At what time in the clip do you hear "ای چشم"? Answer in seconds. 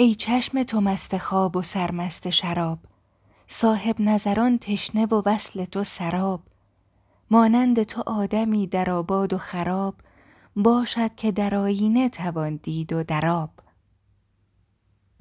0.00-0.62